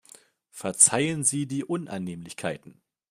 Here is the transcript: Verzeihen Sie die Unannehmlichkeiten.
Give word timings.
Verzeihen 0.49 1.23
Sie 1.23 1.45
die 1.45 1.63
Unannehmlichkeiten. 1.63 2.81